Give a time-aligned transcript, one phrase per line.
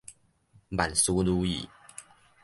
[0.69, 1.69] 萬事如意